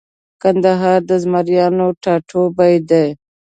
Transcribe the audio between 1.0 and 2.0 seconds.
د زمریانو